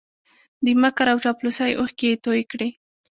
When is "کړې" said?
2.51-2.69